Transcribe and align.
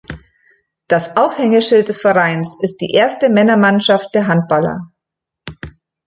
Das 0.87 1.15
Aushängeschild 1.15 1.87
des 1.87 2.01
Vereins 2.01 2.57
ist 2.63 2.81
die 2.81 2.89
erste 2.91 3.29
Männermannschaft 3.29 4.15
der 4.15 4.25
Handballer. 4.25 4.79